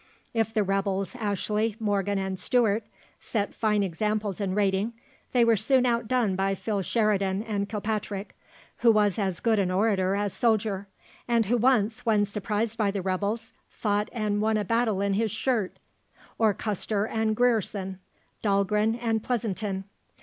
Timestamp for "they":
5.31-5.45